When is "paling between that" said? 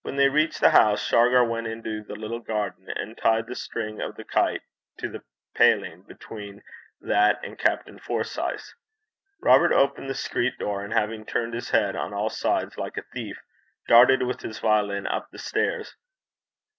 5.54-7.44